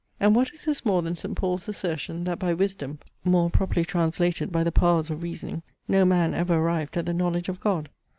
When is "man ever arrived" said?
6.05-6.97